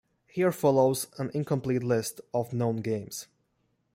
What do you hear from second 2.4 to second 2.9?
known